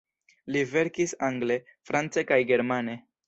[0.53, 1.59] Li verkis angle,
[1.91, 2.97] france kaj germane.